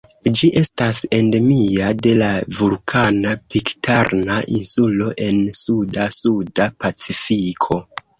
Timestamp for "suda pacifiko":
6.17-7.79